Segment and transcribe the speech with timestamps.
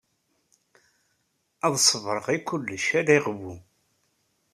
[1.65, 3.55] Ad ṣebreɣ i kullec ala i ɣewwu.